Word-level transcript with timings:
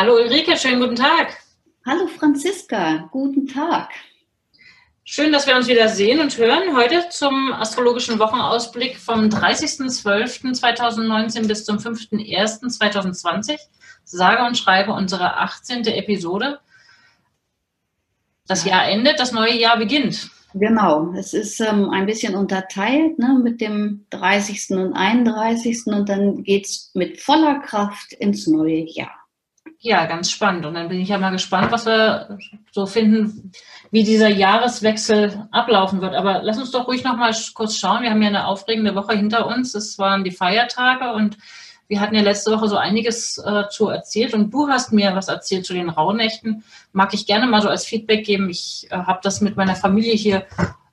Hallo 0.00 0.14
Ulrike, 0.14 0.56
schönen 0.56 0.80
guten 0.80 0.96
Tag. 0.96 1.36
Hallo 1.84 2.06
Franziska, 2.06 3.10
guten 3.12 3.46
Tag. 3.46 3.90
Schön, 5.04 5.30
dass 5.30 5.46
wir 5.46 5.54
uns 5.54 5.68
wieder 5.68 5.90
sehen 5.90 6.20
und 6.20 6.38
hören. 6.38 6.74
Heute 6.74 7.10
zum 7.10 7.52
astrologischen 7.52 8.18
Wochenausblick 8.18 8.96
vom 8.96 9.28
30.12.2019 9.28 11.46
bis 11.46 11.66
zum 11.66 11.76
5.1.2020. 11.76 13.58
Sage 14.04 14.42
und 14.46 14.56
schreibe 14.56 14.92
unsere 14.92 15.36
18. 15.36 15.84
Episode. 15.84 16.60
Das 18.46 18.64
Jahr 18.64 18.88
endet, 18.88 19.20
das 19.20 19.32
neue 19.32 19.58
Jahr 19.58 19.76
beginnt. 19.76 20.30
Genau, 20.54 21.12
es 21.12 21.34
ist 21.34 21.60
ähm, 21.60 21.90
ein 21.90 22.06
bisschen 22.06 22.36
unterteilt 22.36 23.18
ne, 23.18 23.38
mit 23.44 23.60
dem 23.60 24.06
30. 24.08 24.70
und 24.70 24.94
31. 24.94 25.88
und 25.88 26.08
dann 26.08 26.42
geht 26.42 26.64
es 26.64 26.90
mit 26.94 27.20
voller 27.20 27.58
Kraft 27.58 28.14
ins 28.14 28.46
neue 28.46 28.90
Jahr. 28.90 29.19
Ja, 29.82 30.04
ganz 30.04 30.30
spannend. 30.30 30.66
Und 30.66 30.74
dann 30.74 30.90
bin 30.90 31.00
ich 31.00 31.08
ja 31.08 31.16
mal 31.16 31.30
gespannt, 31.30 31.72
was 31.72 31.86
wir 31.86 32.38
so 32.70 32.84
finden, 32.84 33.50
wie 33.90 34.04
dieser 34.04 34.28
Jahreswechsel 34.28 35.48
ablaufen 35.52 36.02
wird. 36.02 36.14
Aber 36.14 36.42
lass 36.42 36.58
uns 36.58 36.70
doch 36.70 36.86
ruhig 36.86 37.02
noch 37.02 37.16
mal 37.16 37.34
kurz 37.54 37.76
schauen. 37.76 38.02
Wir 38.02 38.10
haben 38.10 38.20
ja 38.20 38.28
eine 38.28 38.46
aufregende 38.46 38.94
Woche 38.94 39.16
hinter 39.16 39.46
uns. 39.46 39.74
Es 39.74 39.98
waren 39.98 40.22
die 40.22 40.32
Feiertage 40.32 41.14
und 41.14 41.38
wir 41.88 41.98
hatten 41.98 42.14
ja 42.14 42.20
letzte 42.20 42.52
Woche 42.52 42.68
so 42.68 42.76
einiges 42.76 43.38
äh, 43.38 43.68
zu 43.70 43.88
erzählt 43.88 44.34
und 44.34 44.52
du 44.52 44.68
hast 44.68 44.92
mir 44.92 45.14
was 45.16 45.28
erzählt 45.28 45.64
zu 45.64 45.72
den 45.72 45.88
Rauhnächten. 45.88 46.62
Mag 46.92 47.14
ich 47.14 47.26
gerne 47.26 47.46
mal 47.46 47.62
so 47.62 47.68
als 47.68 47.86
Feedback 47.86 48.24
geben. 48.24 48.50
Ich 48.50 48.86
äh, 48.90 48.96
habe 48.96 49.20
das 49.22 49.40
mit 49.40 49.56
meiner 49.56 49.74
Familie 49.74 50.12
hier, 50.12 50.46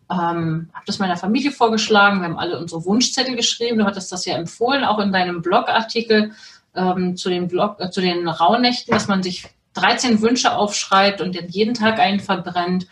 ähm, 0.09 0.69
habe 0.73 0.85
das 0.85 0.97
meiner 0.97 1.17
Familie 1.17 1.51
vorgeschlagen. 1.51 2.21
Wir 2.21 2.29
haben 2.29 2.39
alle 2.39 2.57
unsere 2.57 2.85
Wunschzettel 2.85 3.35
geschrieben. 3.35 3.79
Du 3.79 3.85
hattest 3.85 4.13
das 4.13 4.25
ja 4.25 4.37
empfohlen, 4.37 4.85
auch 4.85 4.99
in 4.99 5.11
deinem 5.11 5.41
Blogartikel 5.41 6.31
ähm, 6.77 7.17
zu 7.17 7.29
den, 7.29 7.47
Blog, 7.47 7.77
äh, 7.79 7.89
zu 7.89 8.01
den 8.01 8.27
Rauhnächten, 8.27 8.93
dass 8.93 9.07
man 9.07 9.23
sich 9.23 9.45
13 9.73 10.21
Wünsche 10.21 10.55
aufschreibt 10.55 11.21
und 11.21 11.35
dann 11.35 11.49
jeden 11.49 11.73
Tag 11.73 11.99
einen 11.99 12.19
verbrennt 12.19 12.87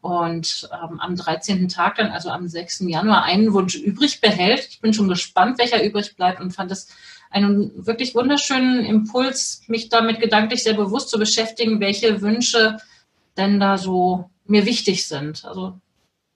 und 0.00 0.68
ähm, 0.72 1.00
am 1.00 1.16
13. 1.16 1.68
Tag 1.68 1.96
dann, 1.96 2.10
also 2.10 2.30
am 2.30 2.48
6. 2.48 2.80
Januar, 2.80 3.24
einen 3.24 3.52
Wunsch 3.52 3.74
übrig 3.74 4.20
behält. 4.20 4.66
Ich 4.70 4.80
bin 4.80 4.94
schon 4.94 5.08
gespannt, 5.08 5.58
welcher 5.58 5.82
übrig 5.84 6.16
bleibt 6.16 6.40
und 6.40 6.52
fand 6.52 6.70
es 6.72 6.88
einen 7.30 7.86
wirklich 7.86 8.14
wunderschönen 8.14 8.84
Impuls, 8.84 9.62
mich 9.68 9.88
damit 9.88 10.20
gedanklich 10.20 10.62
sehr 10.62 10.74
bewusst 10.74 11.10
zu 11.10 11.18
beschäftigen, 11.18 11.80
welche 11.80 12.22
Wünsche 12.22 12.78
denn 13.36 13.60
da 13.60 13.78
so 13.78 14.30
mir 14.46 14.66
wichtig 14.66 15.06
sind. 15.06 15.44
Also 15.44 15.78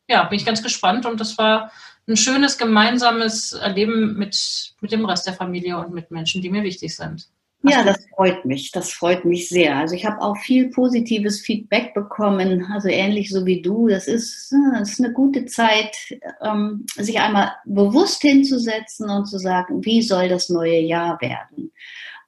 ja, 0.08 0.24
bin 0.24 0.38
ich 0.38 0.46
ganz 0.46 0.62
gespannt 0.62 1.06
und 1.06 1.18
das 1.18 1.38
war 1.38 1.72
ein 2.08 2.16
schönes 2.16 2.58
gemeinsames 2.58 3.52
Erleben 3.52 4.16
mit, 4.18 4.74
mit 4.80 4.92
dem 4.92 5.04
Rest 5.04 5.26
der 5.26 5.34
Familie 5.34 5.78
und 5.78 5.94
mit 5.94 6.10
Menschen, 6.10 6.42
die 6.42 6.50
mir 6.50 6.62
wichtig 6.62 6.94
sind. 6.94 7.28
Ja, 7.66 7.82
das 7.82 8.06
freut 8.14 8.44
mich. 8.44 8.72
Das 8.72 8.92
freut 8.92 9.24
mich 9.24 9.48
sehr. 9.48 9.76
Also 9.76 9.94
ich 9.94 10.04
habe 10.04 10.20
auch 10.20 10.36
viel 10.36 10.68
positives 10.68 11.40
Feedback 11.40 11.94
bekommen, 11.94 12.66
also 12.70 12.88
ähnlich 12.88 13.30
so 13.30 13.46
wie 13.46 13.62
du. 13.62 13.88
Das 13.88 14.06
ist, 14.06 14.54
das 14.74 14.92
ist 14.92 15.00
eine 15.02 15.14
gute 15.14 15.46
Zeit, 15.46 15.96
ähm, 16.42 16.84
sich 16.96 17.20
einmal 17.20 17.52
bewusst 17.64 18.20
hinzusetzen 18.20 19.08
und 19.08 19.26
zu 19.26 19.38
sagen, 19.38 19.82
wie 19.84 20.02
soll 20.02 20.28
das 20.28 20.50
neue 20.50 20.80
Jahr 20.80 21.18
werden? 21.22 21.72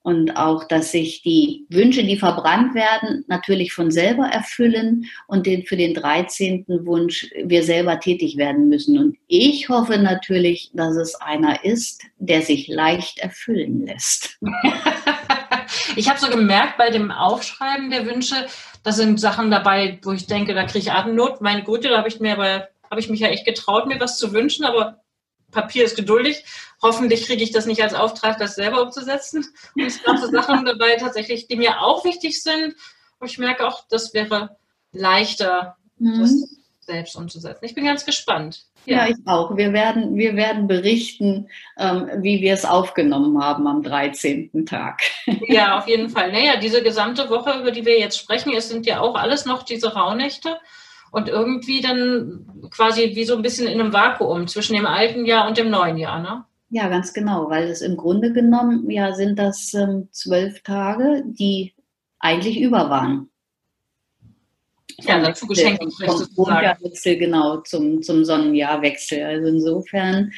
Und 0.07 0.37
auch, 0.37 0.63
dass 0.63 0.93
sich 0.93 1.23
die 1.23 1.67
Wünsche, 1.69 2.05
die 2.05 2.17
verbrannt 2.17 2.77
werden, 2.77 3.25
natürlich 3.27 3.73
von 3.73 3.91
selber 3.91 4.27
erfüllen 4.27 5.07
und 5.27 5.47
den, 5.47 5.67
für 5.67 5.77
den 5.77 5.95
13. 5.95 6.65
Wunsch 6.69 7.29
wir 7.43 7.65
selber 7.65 7.99
tätig 7.99 8.37
werden 8.37 8.69
müssen. 8.69 8.99
Und 8.99 9.17
ich 9.27 9.69
hoffe 9.69 9.99
natürlich, 9.99 10.71
dass 10.75 10.95
es 10.95 11.17
einer 11.17 11.65
ist, 11.65 12.05
der 12.19 12.43
sich 12.43 12.69
leicht 12.69 13.19
erfüllen 13.19 13.85
lässt. 13.85 14.39
ich 15.97 16.09
habe 16.09 16.21
so 16.21 16.29
gemerkt 16.29 16.79
bei 16.79 16.91
dem 16.91 17.11
Aufschreiben 17.11 17.91
der 17.91 18.07
Wünsche, 18.07 18.47
da 18.85 18.93
sind 18.93 19.19
Sachen 19.19 19.51
dabei, 19.51 19.99
wo 20.05 20.13
ich 20.13 20.29
denke, 20.29 20.55
da 20.55 20.63
kriege 20.67 20.79
ich 20.79 20.93
Atemnot. 20.93 21.41
Meine 21.41 21.65
Güte, 21.65 21.89
da 21.89 21.99
habe 21.99 22.07
ich 22.07 22.21
mir 22.21 22.35
aber 22.35 22.69
habe 22.89 23.01
ich 23.01 23.09
mich 23.09 23.19
ja 23.19 23.27
echt 23.27 23.45
getraut, 23.45 23.89
mir 23.89 23.99
was 23.99 24.19
zu 24.19 24.33
wünschen, 24.33 24.65
aber 24.65 25.01
Papier 25.57 25.85
ist 25.85 25.97
geduldig. 25.97 26.45
Hoffentlich 26.83 27.27
kriege 27.27 27.43
ich 27.43 27.51
das 27.51 27.67
nicht 27.67 27.83
als 27.83 27.95
Auftrag, 27.95 28.39
das 28.39 28.55
selber 28.55 28.83
umzusetzen. 28.83 29.47
Und 29.75 29.83
es 29.83 30.03
gab 30.03 30.19
so 30.19 30.29
Sachen 30.29 30.65
dabei 30.67 30.97
tatsächlich, 30.97 31.49
die 31.49 31.57
mir 31.57 31.81
auch 31.81 32.05
wichtig 32.05 32.43
sind. 32.43 32.75
Und 33.19 33.31
ich 33.31 33.39
merke 33.39 33.67
auch, 33.67 33.85
das 33.89 34.13
wäre 34.13 34.57
leichter, 34.93 35.77
mhm. 35.99 36.21
das 36.21 36.33
selbst 36.81 37.17
umzusetzen. 37.17 37.65
Ich 37.65 37.75
bin 37.75 37.87
ganz 37.87 38.05
gespannt. 38.05 38.67
Ja, 38.85 39.07
ja 39.07 39.09
ich 39.09 39.17
auch. 39.27 39.57
Wir 39.57 39.73
werden, 39.73 40.17
wir 40.17 40.37
werden 40.37 40.69
berichten, 40.69 41.49
ähm, 41.79 42.09
wie 42.19 42.43
wir 42.43 42.53
es 42.53 42.65
aufgenommen 42.65 43.43
haben 43.43 43.67
am 43.67 43.83
13. 43.83 44.67
Tag. 44.67 45.01
Ja, 45.49 45.79
auf 45.79 45.89
jeden 45.89 46.11
Fall. 46.11 46.33
Naja, 46.33 46.57
diese 46.57 46.83
gesamte 46.83 47.31
Woche, 47.31 47.59
über 47.61 47.71
die 47.71 47.85
wir 47.85 47.99
jetzt 47.99 48.19
sprechen, 48.19 48.53
es 48.55 48.69
sind 48.69 48.85
ja 48.85 49.01
auch 49.01 49.15
alles 49.15 49.47
noch 49.47 49.63
diese 49.63 49.95
Rauhnächte 49.95 50.59
und 51.17 51.31
irgendwie 51.31 51.81
dann 51.81 52.45
quasi 52.71 53.13
wie 53.15 53.25
so 53.25 53.37
ein 53.37 53.43
bisschen 53.43 53.67
in 53.67 53.81
einem 53.81 53.95
Vakuum 53.95 54.47
zwischen 54.49 54.77
dem 54.77 54.85
alten 54.85 55.25
Jahr 55.25 55.49
und 55.49 55.57
dem 55.57 55.71
neuen 55.71 55.97
Jahr, 55.97 56.21
ne? 56.21 56.45
Ja, 56.69 56.89
ganz 56.89 57.15
genau, 57.15 57.49
weil 57.49 57.69
es 57.69 57.81
im 57.81 57.97
Grunde 57.97 58.35
genommen 58.35 58.91
ja 58.91 59.15
sind 59.15 59.39
das 59.39 59.73
ähm, 59.73 60.09
zwölf 60.13 60.63
Tage, 60.63 61.23
die 61.25 61.73
eigentlich 62.19 62.61
über 62.61 62.91
waren. 62.91 63.31
Ja, 64.99 65.19
dazu 65.19 65.47
geschenkt. 65.47 65.83
Vom 66.05 66.27
Mondjahrwechsel, 66.37 67.17
genau, 67.17 67.63
zum, 67.63 68.03
zum 68.03 68.23
Sonnenjahrwechsel. 68.23 69.25
Also 69.25 69.49
insofern, 69.49 70.33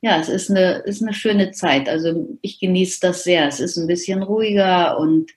ja, 0.00 0.20
es 0.20 0.28
ist 0.28 0.48
eine, 0.48 0.74
ist 0.84 1.02
eine 1.02 1.12
schöne 1.12 1.50
Zeit. 1.50 1.88
Also 1.88 2.38
ich 2.40 2.60
genieße 2.60 3.00
das 3.02 3.24
sehr. 3.24 3.48
Es 3.48 3.58
ist 3.58 3.76
ein 3.76 3.88
bisschen 3.88 4.22
ruhiger 4.22 4.96
und 4.96 5.32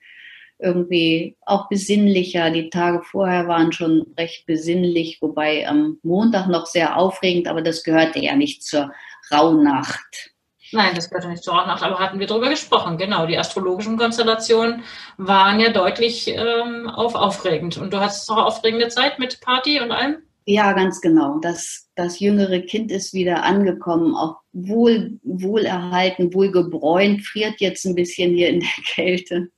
irgendwie 0.64 1.36
auch 1.42 1.68
besinnlicher. 1.68 2.50
Die 2.50 2.70
Tage 2.70 3.02
vorher 3.02 3.46
waren 3.46 3.72
schon 3.72 4.06
recht 4.18 4.46
besinnlich, 4.46 5.18
wobei 5.20 5.68
am 5.68 5.98
Montag 6.02 6.48
noch 6.48 6.66
sehr 6.66 6.96
aufregend, 6.96 7.46
aber 7.46 7.62
das 7.62 7.84
gehörte 7.84 8.18
ja 8.18 8.34
nicht 8.34 8.64
zur 8.64 8.90
Rauhnacht. 9.30 10.34
Nein, 10.72 10.94
das 10.94 11.08
gehörte 11.08 11.28
nicht 11.28 11.44
zur 11.44 11.54
Rauhnacht, 11.54 11.82
aber 11.82 11.98
hatten 12.00 12.18
wir 12.18 12.26
darüber 12.26 12.48
gesprochen. 12.48 12.98
Genau, 12.98 13.26
die 13.26 13.38
astrologischen 13.38 13.96
Konstellationen 13.96 14.82
waren 15.18 15.60
ja 15.60 15.70
deutlich 15.70 16.28
ähm, 16.28 16.88
auf 16.88 17.14
aufregend. 17.14 17.76
Und 17.76 17.92
du 17.92 18.00
hattest 18.00 18.28
auch 18.30 18.38
aufregende 18.38 18.88
Zeit 18.88 19.18
mit 19.18 19.40
Party 19.40 19.80
und 19.80 19.92
allem? 19.92 20.16
Ja, 20.46 20.72
ganz 20.72 21.00
genau. 21.00 21.38
Das, 21.40 21.88
das 21.94 22.20
jüngere 22.20 22.60
Kind 22.60 22.90
ist 22.90 23.14
wieder 23.14 23.44
angekommen, 23.44 24.14
auch 24.14 24.40
wohl, 24.52 25.18
wohl 25.22 25.64
erhalten, 25.64 26.34
wohl 26.34 26.50
gebräunt, 26.50 27.22
friert 27.22 27.60
jetzt 27.60 27.86
ein 27.86 27.94
bisschen 27.94 28.34
hier 28.34 28.48
in 28.48 28.60
der 28.60 28.84
Kälte. 28.84 29.48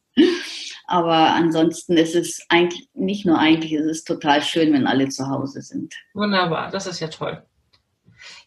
Aber 0.86 1.34
ansonsten 1.34 1.96
ist 1.96 2.14
es 2.14 2.44
eigentlich, 2.48 2.88
nicht 2.94 3.26
nur 3.26 3.38
eigentlich, 3.38 3.72
es 3.72 3.86
ist 3.86 4.06
total 4.06 4.42
schön, 4.42 4.72
wenn 4.72 4.86
alle 4.86 5.08
zu 5.08 5.28
Hause 5.28 5.60
sind. 5.62 5.94
Wunderbar, 6.14 6.70
das 6.70 6.86
ist 6.86 7.00
ja 7.00 7.08
toll. 7.08 7.42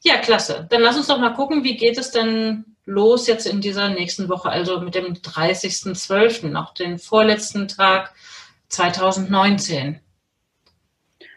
Ja, 0.04 0.18
klasse. 0.18 0.66
Dann 0.70 0.82
lass 0.82 0.98
uns 0.98 1.08
doch 1.08 1.20
mal 1.20 1.34
gucken, 1.34 1.64
wie 1.64 1.76
geht 1.76 1.98
es 1.98 2.12
denn 2.12 2.66
los 2.86 3.28
jetzt 3.28 3.46
in 3.46 3.62
dieser 3.62 3.90
nächsten 3.90 4.30
Woche, 4.30 4.50
also 4.50 4.80
mit 4.80 4.96
dem 4.96 5.14
30.12., 5.14 6.48
noch 6.48 6.74
den 6.74 6.98
vorletzten 6.98 7.68
Tag 7.68 8.14
2019. 8.70 10.00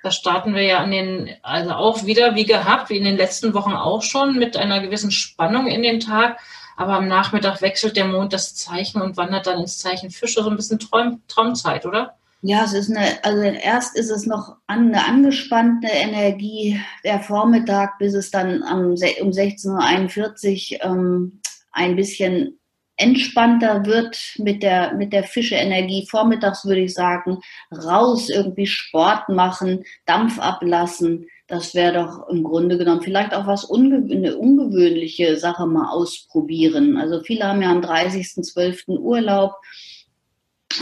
Da 0.03 0.11
starten 0.11 0.55
wir 0.55 0.63
ja 0.63 0.79
an 0.79 0.91
den, 0.91 1.31
also 1.43 1.73
auch 1.73 2.07
wieder 2.07 2.35
wie 2.35 2.45
gehabt, 2.45 2.91
wie 2.91 2.97
in 2.97 3.05
den 3.05 3.17
letzten 3.17 3.55
Wochen 3.55 3.73
auch 3.73 4.03
schon, 4.03 4.37
mit 4.37 4.57
einer 4.57 4.81
gewissen 4.81 5.11
Spannung 5.11 5.67
in 5.67 5.83
den 5.83 6.01
Tag. 6.01 6.41
Aber 6.77 6.95
am 6.95 7.09
Nachmittag 7.09 7.61
wechselt 7.61 7.97
der 7.97 8.07
Mond 8.07 8.33
das 8.33 8.55
Zeichen 8.55 9.03
und 9.03 9.17
wandert 9.17 9.47
dann 9.47 9.61
ins 9.61 9.79
Zeichen 9.79 10.11
Fische, 10.11 10.43
so 10.43 10.51
ein 10.51 10.57
bisschen 10.57 10.79
Traum, 10.79 11.23
Traumzeit, 11.29 11.87
oder? 11.87 12.17
Ja, 12.45 12.65
es 12.65 12.73
ist 12.73 12.91
eine, 12.91 13.23
also 13.25 13.41
erst 13.41 13.97
ist 13.97 14.11
es 14.11 14.27
noch 14.27 14.57
eine 14.67 15.05
angespannte 15.07 15.87
Energie 15.87 16.81
der 17.05 17.21
Vormittag, 17.21 17.99
bis 17.99 18.15
es 18.15 18.33
dann 18.33 18.63
um 18.63 18.95
16.41 18.95 20.73
Uhr 20.75 20.85
ähm, 20.85 21.41
ein 21.71 21.95
bisschen 21.95 22.59
entspannter 22.97 23.87
wird 23.87 24.35
mit 24.39 24.63
der, 24.63 24.95
mit 24.95 25.13
der 25.13 25.25
Fischeenergie. 25.25 26.07
Vormittags 26.11 26.65
würde 26.65 26.83
ich 26.83 26.95
sagen, 26.95 27.39
raus 27.73 28.29
irgendwie 28.29 28.67
Sport 28.67 29.29
machen, 29.29 29.85
Dampf 30.05 30.39
ablassen. 30.39 31.27
Das 31.53 31.75
wäre 31.75 31.93
doch 31.93 32.29
im 32.31 32.45
Grunde 32.45 32.79
genommen 32.79 33.03
vielleicht 33.03 33.35
auch 33.35 33.47
was 33.47 33.67
unge 33.67 33.97
eine 34.11 34.39
ungewöhnliche 34.39 35.37
Sache 35.37 35.67
mal 35.67 35.91
ausprobieren. 35.91 36.97
Also 36.97 37.23
viele 37.23 37.45
haben 37.45 37.61
ja 37.61 37.71
am 37.71 37.83
30.12. 37.83 38.97
Urlaub, 38.99 39.57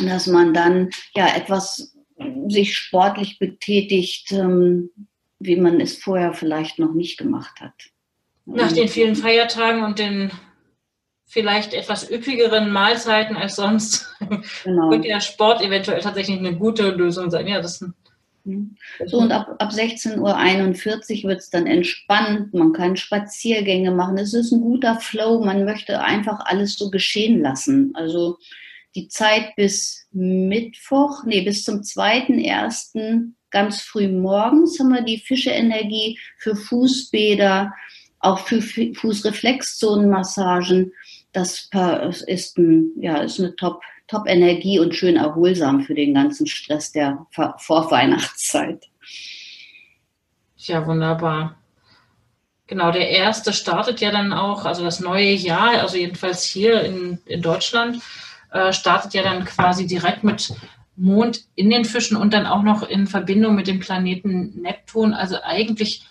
dass 0.07 0.29
man 0.29 0.55
dann 0.55 0.91
ja 1.17 1.27
etwas 1.27 1.97
sich 2.47 2.77
sportlich 2.77 3.41
betätigt, 3.41 4.31
ähm, 4.31 4.91
wie 5.41 5.57
man 5.57 5.81
es 5.81 5.99
vorher 5.99 6.35
vielleicht 6.35 6.79
noch 6.79 6.95
nicht 6.95 7.19
gemacht 7.19 7.61
hat. 7.61 7.75
Nach 8.47 8.71
den 8.71 8.87
vielen 8.87 9.17
Feiertagen 9.17 9.83
und 9.83 9.99
den 9.99 10.31
vielleicht 11.27 11.75
etwas 11.75 12.09
üppigeren 12.09 12.71
Mahlzeiten 12.71 13.37
als 13.37 13.57
sonst 13.57 14.15
genau. 14.63 14.91
könnte 14.91 15.09
ja 15.09 15.21
Sport 15.21 15.63
eventuell 15.63 16.01
tatsächlich 16.01 16.39
eine 16.39 16.57
gute 16.57 16.91
Lösung 16.91 17.29
sein. 17.29 17.49
Ja, 17.49 17.61
das 17.61 17.81
mhm. 17.81 17.95
So, 19.07 19.19
und 19.19 19.33
ab, 19.33 19.57
ab 19.59 19.71
16.41 19.71 21.25
Uhr 21.25 21.31
wird 21.31 21.41
es 21.41 21.51
dann 21.51 21.67
entspannt. 21.67 22.55
Man 22.55 22.73
kann 22.73 22.97
Spaziergänge 22.97 23.91
machen. 23.91 24.19
Es 24.19 24.33
ist 24.35 24.53
ein 24.53 24.61
guter 24.61 25.01
Flow. 25.01 25.45
Man 25.45 25.65
möchte 25.65 26.01
einfach 26.03 26.39
alles 26.47 26.77
so 26.77 26.91
geschehen 26.91 27.41
lassen. 27.41 27.91
Also 27.95 28.39
die 28.95 29.09
Zeit 29.09 29.57
bis 29.57 30.07
Mittwoch, 30.13 31.25
nee, 31.25 31.41
bis 31.43 31.65
zum 31.65 31.81
2.1. 31.81 33.33
ganz 33.51 33.83
früh 33.83 34.07
morgens 34.09 34.79
haben 34.79 34.93
wir 34.93 35.03
die 35.03 35.19
Fischeenergie 35.19 36.19
für 36.39 36.55
Fußbäder, 36.57 37.75
auch 38.19 38.41
für 38.41 38.61
Fußreflexzonenmassagen 38.61 40.93
das 41.33 41.69
ist, 42.27 42.59
ein, 42.59 42.93
ja, 42.97 43.19
ist 43.19 43.39
eine 43.39 43.55
Top, 43.57 43.83
Top-Energie 44.11 44.81
und 44.81 44.95
schön 44.95 45.17
erholsam 45.17 45.83
für 45.83 45.95
den 45.95 46.15
ganzen 46.15 46.47
Stress 46.47 46.91
der 46.91 47.27
Vorweihnachtszeit. 47.31 48.89
Ja, 50.57 50.85
wunderbar. 50.87 51.57
Genau, 52.67 52.91
der 52.91 53.09
erste 53.09 53.53
startet 53.53 54.01
ja 54.01 54.11
dann 54.11 54.33
auch, 54.33 54.65
also 54.65 54.85
das 54.85 55.01
neue 55.01 55.33
Jahr, 55.33 55.81
also 55.81 55.97
jedenfalls 55.97 56.45
hier 56.45 56.83
in, 56.83 57.21
in 57.27 57.41
Deutschland, 57.41 58.03
äh, 58.51 58.73
startet 58.73 59.15
ja 59.15 59.23
dann 59.23 59.45
quasi 59.45 59.87
direkt 59.87 60.25
mit 60.25 60.53
Mond 60.97 61.45
in 61.55 61.71
den 61.71 61.85
Fischen 61.85 62.17
und 62.17 62.35
dann 62.35 62.47
auch 62.47 62.63
noch 62.63 62.83
in 62.83 63.07
Verbindung 63.07 63.55
mit 63.55 63.69
dem 63.69 63.79
Planeten 63.79 64.61
Neptun. 64.61 65.15
Also 65.15 65.37
eigentlich 65.43 66.05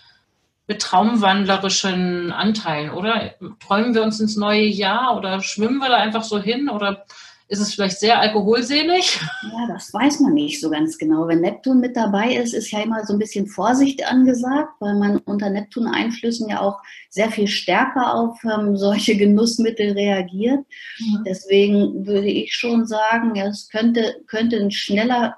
mit 0.66 0.80
traumwandlerischen 0.80 2.32
Anteilen, 2.32 2.90
oder? 2.90 3.34
Träumen 3.58 3.94
wir 3.94 4.02
uns 4.02 4.20
ins 4.20 4.36
neue 4.36 4.64
Jahr 4.64 5.16
oder 5.16 5.42
schwimmen 5.42 5.78
wir 5.78 5.88
da 5.88 5.96
einfach 5.96 6.22
so 6.22 6.38
hin 6.40 6.68
oder 6.68 7.04
ist 7.50 7.58
es 7.58 7.74
vielleicht 7.74 7.98
sehr 7.98 8.20
alkoholselig? 8.20 9.20
Ja, 9.42 9.66
das 9.66 9.92
weiß 9.92 10.20
man 10.20 10.34
nicht 10.34 10.60
so 10.60 10.70
ganz 10.70 10.96
genau. 10.98 11.26
Wenn 11.26 11.40
Neptun 11.40 11.80
mit 11.80 11.96
dabei 11.96 12.36
ist, 12.36 12.54
ist 12.54 12.70
ja 12.70 12.80
immer 12.80 13.04
so 13.04 13.12
ein 13.12 13.18
bisschen 13.18 13.48
Vorsicht 13.48 14.06
angesagt, 14.06 14.70
weil 14.78 14.94
man 14.94 15.18
unter 15.18 15.50
Neptun-Einflüssen 15.50 16.48
ja 16.48 16.60
auch 16.60 16.80
sehr 17.08 17.28
viel 17.32 17.48
stärker 17.48 18.14
auf 18.14 18.38
ähm, 18.44 18.76
solche 18.76 19.16
Genussmittel 19.18 19.92
reagiert. 19.92 20.60
Mhm. 21.00 21.24
Deswegen 21.26 22.06
würde 22.06 22.28
ich 22.28 22.54
schon 22.54 22.86
sagen, 22.86 23.34
es 23.34 23.68
könnte, 23.68 24.22
könnte 24.28 24.56
ein 24.56 24.70
schneller 24.70 25.34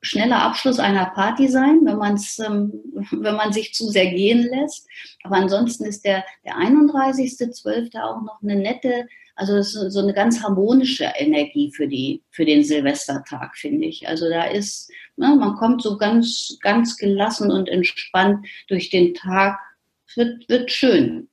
schneller 0.00 0.42
Abschluss 0.42 0.78
einer 0.78 1.06
Party 1.06 1.48
sein, 1.48 1.80
wenn, 1.82 1.96
man's, 1.96 2.38
ähm, 2.38 2.72
wenn 3.10 3.34
man 3.34 3.52
sich 3.52 3.74
zu 3.74 3.88
sehr 3.88 4.06
gehen 4.12 4.48
lässt. 4.48 4.86
Aber 5.24 5.34
ansonsten 5.34 5.86
ist 5.86 6.04
der, 6.04 6.24
der 6.44 6.54
31.12. 6.54 8.00
auch 8.00 8.22
noch 8.22 8.40
eine 8.42 8.54
nette, 8.54 9.08
also 9.38 9.62
so 9.62 10.00
eine 10.00 10.12
ganz 10.12 10.42
harmonische 10.42 11.04
Energie 11.16 11.72
für, 11.74 11.86
die, 11.86 12.22
für 12.30 12.44
den 12.44 12.64
Silvestertag, 12.64 13.56
finde 13.56 13.86
ich. 13.86 14.08
Also 14.08 14.28
da 14.28 14.44
ist, 14.44 14.90
ne, 15.16 15.34
man 15.38 15.54
kommt 15.54 15.82
so 15.82 15.96
ganz, 15.96 16.58
ganz 16.60 16.96
gelassen 16.96 17.50
und 17.50 17.68
entspannt 17.68 18.46
durch 18.68 18.90
den 18.90 19.14
Tag. 19.14 19.58
Es 20.08 20.16
wird, 20.16 20.48
wird 20.48 20.72
schön. 20.72 21.28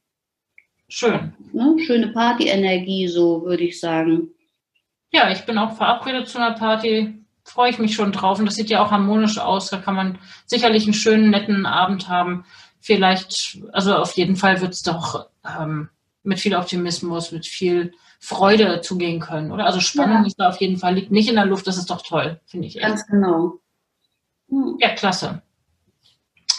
Schön. 0.88 1.34
Ne, 1.52 1.76
schöne 1.86 2.10
Party-Energie, 2.10 3.08
so 3.08 3.44
würde 3.44 3.64
ich 3.64 3.80
sagen. 3.80 4.30
Ja, 5.12 5.32
ich 5.32 5.46
bin 5.46 5.58
auch 5.58 5.76
verabredet 5.76 6.28
zu 6.28 6.38
einer 6.38 6.54
Party 6.54 7.26
freue 7.46 7.70
ich 7.70 7.80
mich 7.80 7.96
schon 7.96 8.12
drauf. 8.12 8.40
Und 8.40 8.46
das 8.46 8.56
sieht 8.56 8.70
ja 8.70 8.84
auch 8.84 8.92
harmonisch 8.92 9.38
aus. 9.38 9.70
Da 9.70 9.78
kann 9.78 9.96
man 9.96 10.18
sicherlich 10.46 10.84
einen 10.84 10.94
schönen, 10.94 11.30
netten 11.30 11.66
Abend 11.66 12.10
haben. 12.10 12.44
Vielleicht, 12.82 13.60
also 13.72 13.96
auf 13.96 14.14
jeden 14.14 14.36
Fall 14.36 14.62
wird 14.62 14.74
es 14.74 14.84
doch 14.84 15.28
ähm, 15.46 15.90
mit 16.26 16.40
viel 16.40 16.56
Optimismus, 16.56 17.32
mit 17.32 17.46
viel 17.46 17.94
Freude 18.20 18.82
zugehen 18.82 19.20
können, 19.20 19.52
oder? 19.52 19.66
Also 19.66 19.80
Spannung 19.80 20.22
ja. 20.22 20.28
ist 20.28 20.40
da 20.40 20.50
auf 20.50 20.60
jeden 20.60 20.78
Fall, 20.78 20.96
liegt 20.96 21.12
nicht 21.12 21.30
in 21.30 21.36
der 21.36 21.46
Luft. 21.46 21.68
Das 21.68 21.78
ist 21.78 21.90
doch 21.90 22.02
toll, 22.02 22.40
finde 22.46 22.68
ich. 22.68 22.80
Ganz 22.80 23.02
echt. 23.02 23.10
genau. 23.10 23.60
Hm. 24.50 24.78
Ja, 24.80 24.90
klasse. 24.96 25.42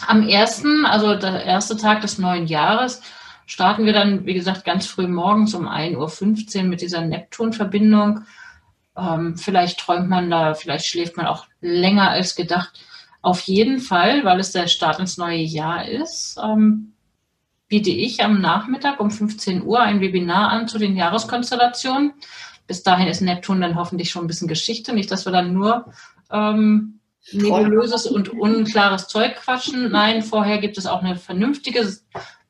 Am 0.05 0.27
ersten, 0.27 0.85
also 0.85 1.15
der 1.15 1.43
erste 1.43 1.75
Tag 1.75 2.01
des 2.01 2.19
neuen 2.19 2.47
Jahres, 2.47 3.01
starten 3.45 3.85
wir 3.85 3.93
dann, 3.93 4.25
wie 4.25 4.33
gesagt, 4.33 4.65
ganz 4.65 4.85
früh 4.85 5.07
morgens 5.07 5.53
um 5.55 5.67
1.15 5.67 6.57
Uhr 6.57 6.63
mit 6.63 6.81
dieser 6.81 7.01
Neptun-Verbindung. 7.01 8.21
Ähm, 8.95 9.37
vielleicht 9.37 9.79
träumt 9.79 10.09
man 10.09 10.29
da, 10.29 10.53
vielleicht 10.53 10.85
schläft 10.85 11.17
man 11.17 11.25
auch 11.25 11.47
länger 11.61 12.11
als 12.11 12.35
gedacht. 12.35 12.79
Auf 13.21 13.41
jeden 13.41 13.79
Fall, 13.79 14.23
weil 14.23 14.39
es 14.39 14.51
der 14.51 14.67
Start 14.67 14.99
ins 14.99 15.17
neue 15.17 15.39
Jahr 15.39 15.87
ist, 15.87 16.37
ähm, 16.43 16.93
biete 17.67 17.89
ich 17.89 18.23
am 18.23 18.41
Nachmittag 18.41 18.99
um 18.99 19.11
15 19.11 19.63
Uhr 19.63 19.79
ein 19.79 19.99
Webinar 19.99 20.49
an 20.49 20.67
zu 20.67 20.77
den 20.77 20.95
Jahreskonstellationen. 20.95 22.13
Bis 22.65 22.83
dahin 22.83 23.07
ist 23.07 23.21
Neptun 23.21 23.61
dann 23.61 23.75
hoffentlich 23.75 24.09
schon 24.09 24.25
ein 24.25 24.27
bisschen 24.27 24.47
Geschichte, 24.47 24.93
nicht, 24.93 25.11
dass 25.11 25.25
wir 25.25 25.31
dann 25.31 25.53
nur 25.53 25.91
ähm, 26.31 26.99
nebulöses 27.31 28.07
und 28.07 28.29
unklares 28.29 29.07
Zeug 29.07 29.35
quatschen. 29.35 29.91
Nein, 29.91 30.21
vorher 30.21 30.59
gibt 30.59 30.77
es 30.77 30.85
auch 30.85 31.01
eine 31.01 31.15
vernünftige, 31.15 31.87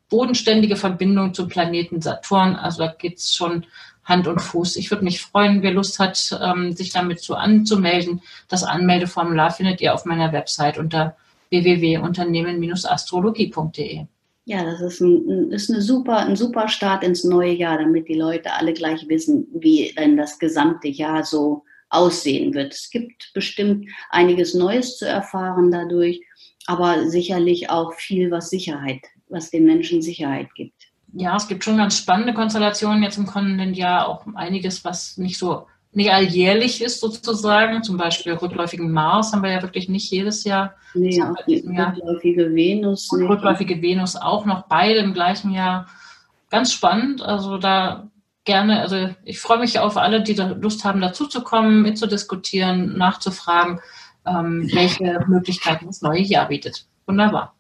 bodenständige 0.09 0.75
Verbindung 0.75 1.33
zum 1.33 1.47
Planeten 1.47 2.01
Saturn. 2.01 2.55
Also 2.55 2.83
da 2.83 2.93
geht 2.93 3.17
es 3.17 3.33
schon 3.33 3.65
Hand 4.03 4.27
und 4.27 4.39
Fuß. 4.39 4.75
Ich 4.77 4.89
würde 4.89 5.03
mich 5.03 5.21
freuen, 5.21 5.61
wer 5.63 5.71
Lust 5.71 5.99
hat, 5.99 6.39
ähm, 6.41 6.73
sich 6.73 6.91
damit 6.91 7.21
so 7.21 7.35
anzumelden. 7.35 8.21
Das 8.47 8.63
Anmeldeformular 8.63 9.51
findet 9.51 9.81
ihr 9.81 9.93
auf 9.93 10.05
meiner 10.05 10.31
Website 10.31 10.77
unter 10.77 11.17
www.unternehmen-astrologie.de. 11.49 14.05
Ja, 14.49 14.63
das 14.63 14.79
ist, 14.79 15.01
ein, 15.01 15.51
ist 15.51 15.69
eine 15.69 15.81
super, 15.81 16.19
ein 16.19 16.37
super 16.37 16.69
Start 16.69 17.03
ins 17.03 17.25
neue 17.25 17.51
Jahr, 17.51 17.79
damit 17.79 18.07
die 18.07 18.13
Leute 18.13 18.53
alle 18.53 18.71
gleich 18.71 19.05
wissen, 19.09 19.45
wie 19.53 19.93
denn 19.97 20.15
das 20.15 20.39
gesamte 20.39 20.87
Jahr 20.87 21.25
so 21.25 21.65
aussehen 21.89 22.53
wird. 22.53 22.73
Es 22.73 22.89
gibt 22.89 23.31
bestimmt 23.33 23.89
einiges 24.09 24.53
Neues 24.53 24.97
zu 24.97 25.05
erfahren 25.05 25.69
dadurch, 25.69 26.21
aber 26.65 27.09
sicherlich 27.09 27.69
auch 27.69 27.93
viel, 27.93 28.31
was 28.31 28.49
Sicherheit, 28.49 29.01
was 29.27 29.51
den 29.51 29.65
Menschen 29.65 30.01
Sicherheit 30.01 30.47
gibt 30.55 30.87
ja, 31.13 31.35
es 31.35 31.47
gibt 31.47 31.63
schon 31.63 31.77
ganz 31.77 31.97
spannende 31.97 32.33
Konstellationen 32.33 33.03
jetzt 33.03 33.17
im 33.17 33.25
kommenden 33.25 33.73
Jahr, 33.73 34.07
auch 34.07 34.25
einiges, 34.35 34.83
was 34.83 35.17
nicht 35.17 35.37
so 35.37 35.67
nicht 35.97 36.13
alljährlich 36.13 36.83
ist 36.83 36.99
sozusagen. 36.99 37.81
Zum 37.81 37.97
Beispiel 37.97 38.33
rückläufigen 38.33 38.91
Mars 38.91 39.33
haben 39.33 39.41
wir 39.41 39.49
ja 39.49 39.63
wirklich 39.63 39.89
nicht 39.89 40.11
jedes 40.11 40.43
Jahr. 40.43 40.75
Nee, 40.93 41.19
auch 41.23 41.33
die 41.47 41.65
rückläufige 41.67 42.53
Venus. 42.53 43.11
Und 43.11 43.23
rückläufige 43.23 43.81
Venus 43.81 44.15
auch 44.15 44.45
noch 44.45 44.67
beide 44.67 44.99
im 44.99 45.15
gleichen 45.15 45.51
Jahr. 45.51 45.87
Ganz 46.51 46.71
spannend. 46.71 47.23
Also 47.23 47.57
da 47.57 48.11
gerne, 48.45 48.79
also 48.81 49.09
ich 49.25 49.39
freue 49.39 49.57
mich 49.57 49.79
auf 49.79 49.97
alle, 49.97 50.21
die 50.21 50.35
da 50.35 50.49
Lust 50.49 50.85
haben, 50.85 51.01
dazuzukommen, 51.01 51.81
mitzudiskutieren, 51.81 52.95
nachzufragen, 52.95 53.79
ähm, 54.27 54.69
welche 54.71 55.25
Möglichkeiten 55.27 55.87
das 55.87 56.03
neue 56.03 56.21
Jahr 56.21 56.47
bietet. 56.47 56.85
Wunderbar. 57.07 57.55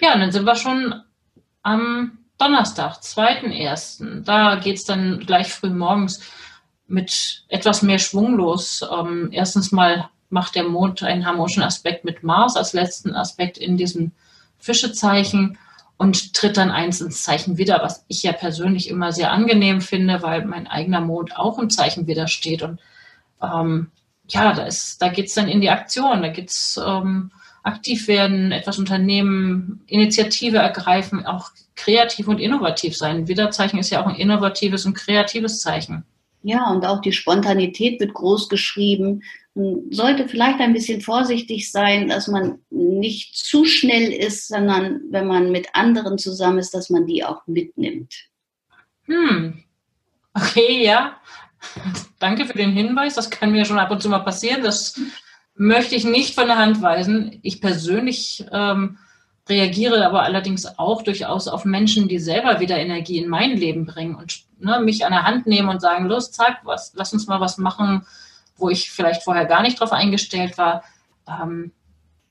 Ja, 0.00 0.14
und 0.14 0.20
dann 0.20 0.32
sind 0.32 0.46
wir 0.46 0.56
schon 0.56 1.02
am 1.62 2.18
Donnerstag, 2.38 3.02
2.1. 3.02 4.24
Da 4.24 4.56
geht 4.56 4.76
es 4.76 4.86
dann 4.86 5.20
gleich 5.20 5.52
früh 5.52 5.68
morgens 5.68 6.22
mit 6.88 7.44
etwas 7.48 7.82
mehr 7.82 7.98
Schwung 7.98 8.36
los. 8.36 8.84
Ähm, 8.92 9.28
erstens 9.32 9.72
mal 9.72 10.08
macht 10.28 10.54
der 10.54 10.64
Mond 10.64 11.02
einen 11.02 11.26
harmonischen 11.26 11.62
Aspekt 11.62 12.04
mit 12.04 12.22
Mars 12.22 12.56
als 12.56 12.72
letzten 12.72 13.14
Aspekt 13.14 13.58
in 13.58 13.76
diesem 13.76 14.12
Fischezeichen 14.58 15.58
und 15.98 16.34
tritt 16.34 16.56
dann 16.56 16.70
eins 16.70 17.00
ins 17.00 17.22
Zeichen 17.22 17.58
Widder, 17.58 17.80
was 17.82 18.04
ich 18.08 18.22
ja 18.22 18.32
persönlich 18.32 18.88
immer 18.88 19.12
sehr 19.12 19.32
angenehm 19.32 19.80
finde, 19.80 20.22
weil 20.22 20.44
mein 20.44 20.66
eigener 20.66 21.00
Mond 21.00 21.36
auch 21.36 21.58
im 21.58 21.70
Zeichen 21.70 22.06
Widder 22.06 22.28
steht. 22.28 22.62
Und 22.62 22.80
ähm, 23.42 23.90
ja, 24.28 24.52
da, 24.52 24.68
da 24.98 25.08
geht 25.08 25.26
es 25.26 25.34
dann 25.34 25.48
in 25.48 25.60
die 25.60 25.70
Aktion, 25.70 26.22
da 26.22 26.28
geht 26.28 26.50
es 26.50 26.80
ähm, 26.84 27.30
aktiv 27.62 28.08
werden, 28.08 28.52
etwas 28.52 28.78
unternehmen, 28.78 29.82
Initiative 29.86 30.58
ergreifen, 30.58 31.24
auch 31.24 31.50
kreativ 31.74 32.28
und 32.28 32.38
innovativ 32.38 32.96
sein. 32.96 33.28
Widderzeichen 33.28 33.78
ist 33.78 33.90
ja 33.90 34.02
auch 34.02 34.06
ein 34.06 34.14
innovatives 34.14 34.86
und 34.86 34.94
kreatives 34.94 35.60
Zeichen. 35.60 36.04
Ja, 36.48 36.70
und 36.70 36.86
auch 36.86 37.00
die 37.00 37.10
Spontanität 37.10 37.98
wird 37.98 38.14
groß 38.14 38.48
geschrieben. 38.48 39.24
Man 39.56 39.90
sollte 39.90 40.28
vielleicht 40.28 40.60
ein 40.60 40.74
bisschen 40.74 41.00
vorsichtig 41.00 41.72
sein, 41.72 42.06
dass 42.06 42.28
man 42.28 42.60
nicht 42.70 43.34
zu 43.34 43.64
schnell 43.64 44.12
ist, 44.12 44.46
sondern 44.46 45.00
wenn 45.10 45.26
man 45.26 45.50
mit 45.50 45.66
anderen 45.72 46.18
zusammen 46.18 46.58
ist, 46.58 46.72
dass 46.72 46.88
man 46.88 47.04
die 47.04 47.24
auch 47.24 47.44
mitnimmt. 47.48 48.14
Hm. 49.06 49.64
Okay, 50.34 50.84
ja. 50.84 51.16
Danke 52.20 52.46
für 52.46 52.56
den 52.56 52.70
Hinweis. 52.70 53.16
Das 53.16 53.28
kann 53.28 53.50
mir 53.50 53.64
schon 53.64 53.80
ab 53.80 53.90
und 53.90 54.00
zu 54.00 54.08
mal 54.08 54.20
passieren. 54.20 54.62
Das 54.62 55.00
möchte 55.56 55.96
ich 55.96 56.04
nicht 56.04 56.36
von 56.36 56.46
der 56.46 56.58
Hand 56.58 56.80
weisen. 56.80 57.40
Ich 57.42 57.60
persönlich 57.60 58.46
ähm, 58.52 58.98
reagiere 59.48 60.06
aber 60.06 60.22
allerdings 60.22 60.78
auch 60.78 61.02
durchaus 61.02 61.48
auf 61.48 61.64
Menschen, 61.64 62.06
die 62.06 62.20
selber 62.20 62.60
wieder 62.60 62.76
Energie 62.76 63.18
in 63.18 63.28
mein 63.28 63.56
Leben 63.56 63.84
bringen 63.84 64.14
und 64.14 64.45
ne, 64.58 64.80
mich 64.80 65.04
an 65.04 65.12
der 65.12 65.24
Hand 65.24 65.46
nehmen 65.46 65.68
und 65.68 65.80
sagen, 65.80 66.06
los, 66.06 66.32
zack, 66.32 66.60
was, 66.64 66.92
lass 66.94 67.12
uns 67.12 67.26
mal 67.26 67.40
was 67.40 67.58
machen, 67.58 68.06
wo 68.56 68.68
ich 68.68 68.90
vielleicht 68.90 69.22
vorher 69.22 69.46
gar 69.46 69.62
nicht 69.62 69.80
drauf 69.80 69.92
eingestellt 69.92 70.58
war. 70.58 70.82
Ähm, 71.28 71.72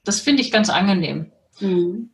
das 0.04 0.20
finde 0.20 0.42
ich 0.42 0.52
ganz 0.52 0.70
angenehm. 0.70 1.32
Mhm. 1.60 2.10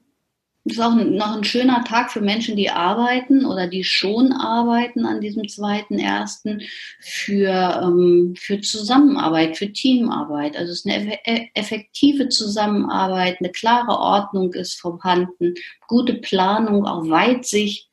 Das 0.64 0.78
ist 0.78 0.84
auch 0.84 0.94
noch 0.94 1.36
ein 1.36 1.44
schöner 1.44 1.84
Tag 1.84 2.12
für 2.12 2.22
Menschen, 2.22 2.56
die 2.56 2.70
arbeiten 2.70 3.46
oder 3.46 3.66
die 3.66 3.84
schon 3.84 4.32
arbeiten 4.32 5.08
an 5.08 5.20
diesem 5.20 5.48
zweiten 5.48 5.98
ersten 5.98 6.62
für, 7.00 7.82
ähm, 7.82 8.36
für 8.38 8.62
Zusammenarbeit, 8.62 9.58
für 9.58 9.74
Teamarbeit. 9.74 10.56
Also 10.56 10.72
es 10.72 10.86
ist 10.86 10.88
eine 10.88 11.18
effektive 11.56 12.30
Zusammenarbeit, 12.30 13.38
eine 13.40 13.52
klare 13.52 13.98
Ordnung 13.98 14.54
ist 14.54 14.80
vorhanden, 14.80 15.56
gute 15.88 16.16
Planung, 16.16 16.86
auch 16.86 17.10
Weitsicht. 17.10 17.90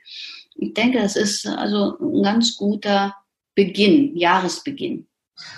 Ich 0.59 0.75
denke, 0.75 1.01
das 1.01 1.17
ist 1.17 1.47
also 1.47 1.97
ein 2.01 2.23
ganz 2.23 2.57
guter 2.57 3.15
Beginn, 3.55 4.17
Jahresbeginn. 4.17 5.07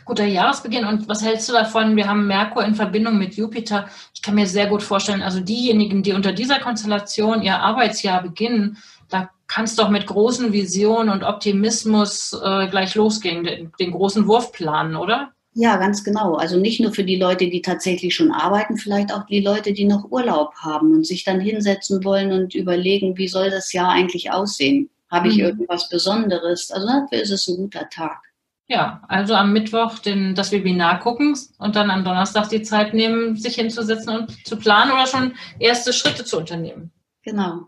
Guter 0.05 0.27
Jahresbeginn. 0.27 0.85
Und 0.85 1.09
was 1.09 1.25
hältst 1.25 1.49
du 1.49 1.55
davon? 1.55 1.97
Wir 1.97 2.07
haben 2.07 2.27
Merkur 2.27 2.65
in 2.65 2.75
Verbindung 2.75 3.19
mit 3.19 3.35
Jupiter. 3.35 3.89
Ich 4.15 4.21
kann 4.21 4.35
mir 4.35 4.47
sehr 4.47 4.67
gut 4.67 4.83
vorstellen, 4.83 5.23
also 5.23 5.41
diejenigen, 5.41 6.03
die 6.03 6.13
unter 6.13 6.33
dieser 6.33 6.61
Konstellation 6.61 7.43
ihr 7.43 7.59
Arbeitsjahr 7.59 8.23
beginnen, 8.23 8.77
da 9.09 9.31
kann 9.47 9.65
es 9.65 9.75
doch 9.75 9.89
mit 9.89 10.07
großen 10.07 10.53
Visionen 10.53 11.09
und 11.09 11.25
Optimismus 11.25 12.35
äh, 12.35 12.69
gleich 12.69 12.95
losgehen, 12.95 13.43
den, 13.43 13.73
den 13.81 13.91
großen 13.91 14.27
Wurf 14.27 14.53
planen, 14.53 14.97
oder? 14.97 15.33
Ja, 15.53 15.77
ganz 15.77 16.05
genau. 16.05 16.35
Also 16.35 16.59
nicht 16.59 16.81
nur 16.81 16.93
für 16.93 17.05
die 17.05 17.17
Leute, 17.17 17.49
die 17.49 17.61
tatsächlich 17.61 18.15
schon 18.15 18.31
arbeiten, 18.31 18.77
vielleicht 18.77 19.13
auch 19.13 19.27
die 19.27 19.41
Leute, 19.41 19.73
die 19.73 19.85
noch 19.85 20.11
Urlaub 20.11 20.55
haben 20.57 20.93
und 20.93 21.07
sich 21.07 21.25
dann 21.25 21.41
hinsetzen 21.41 22.05
wollen 22.05 22.33
und 22.33 22.55
überlegen, 22.55 23.17
wie 23.19 23.29
soll 23.29 23.51
das 23.51 23.73
Jahr 23.73 23.91
eigentlich 23.91 24.31
aussehen? 24.31 24.91
Habe 25.11 25.29
ich 25.29 25.39
mhm. 25.39 25.45
irgendwas 25.45 25.89
Besonderes? 25.89 26.71
Also 26.71 26.87
dafür 26.87 27.21
ist 27.21 27.31
es 27.31 27.49
ein 27.49 27.57
guter 27.57 27.89
Tag. 27.89 28.21
Ja, 28.69 29.03
also 29.09 29.35
am 29.35 29.53
Mittwoch 29.53 29.99
den, 29.99 30.37
das 30.37 30.53
Webinar 30.53 31.01
gucken 31.01 31.37
und 31.59 31.75
dann 31.75 31.91
am 31.91 32.05
Donnerstag 32.05 32.49
die 32.51 32.63
Zeit 32.63 32.95
nehmen, 32.95 33.35
sich 33.35 33.57
hinzusetzen 33.57 34.17
und 34.17 34.47
zu 34.47 34.57
planen 34.57 34.93
oder 34.93 35.09
schon 35.09 35.35
erste 35.59 35.93
Schritte 35.93 36.25
zu 36.25 36.39
unternehmen. 36.39 36.93
Genau. 37.25 37.67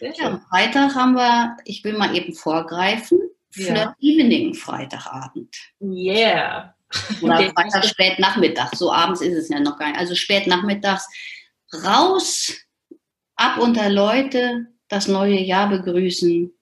Ja, 0.00 0.26
am 0.26 0.42
Freitag 0.42 0.94
haben 0.94 1.14
wir, 1.14 1.56
ich 1.64 1.82
will 1.82 1.96
mal 1.96 2.14
eben 2.14 2.34
vorgreifen, 2.34 3.18
ja. 3.54 3.94
Evening 4.00 4.52
Freitagabend. 4.52 5.56
Yeah. 5.80 6.74
Oder 7.22 7.50
Freitag 7.50 7.84
spät 7.84 8.18
Nachmittag, 8.18 8.74
so 8.74 8.92
abends 8.92 9.20
ist 9.20 9.36
es 9.36 9.48
ja 9.48 9.60
noch 9.60 9.78
gar 9.78 9.88
nicht. 9.88 9.98
Also 9.98 10.14
spät 10.14 10.46
nachmittags 10.46 11.08
raus, 11.72 12.52
ab 13.36 13.58
unter 13.58 13.90
Leute, 13.90 14.66
das 14.88 15.08
neue 15.08 15.40
Jahr 15.40 15.68
begrüßen, 15.68 16.52